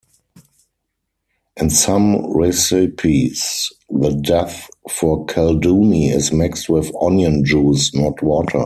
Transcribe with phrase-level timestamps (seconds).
[1.57, 4.49] In some recipes the dough
[4.89, 8.57] for kalduny is mixed with onion juice, not water.